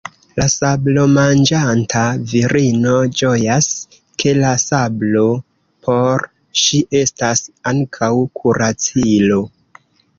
[0.37, 3.69] La sablomanĝanta virino ĝojas,
[4.25, 5.25] ke la sablo
[5.89, 6.29] por
[6.67, 9.45] ŝi estas ankaŭ kuracilo.